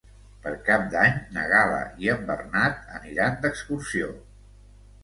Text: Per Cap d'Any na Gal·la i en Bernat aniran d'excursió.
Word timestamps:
Per 0.45 0.53
Cap 0.69 0.85
d'Any 0.95 1.13
na 1.35 1.43
Gal·la 1.51 1.83
i 2.07 2.11
en 2.17 2.27
Bernat 2.33 2.83
aniran 2.97 3.39
d'excursió. 3.47 4.15